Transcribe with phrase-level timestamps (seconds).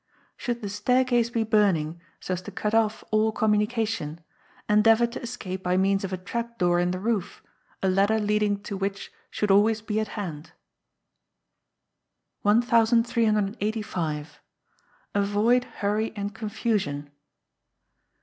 [0.35, 4.19] Should the Staircase be burning, so as to cut off all communication,
[4.67, 7.43] endeavour to escape by means of a trap door in the roof,
[7.83, 10.53] a ladder leading to which should always be at hand.
[12.41, 14.41] 1385.
[15.13, 17.11] Avoid Hurry and Confusion.